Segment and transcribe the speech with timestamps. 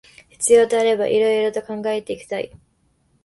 [0.31, 2.51] 必要とあれば色々と考えていきたい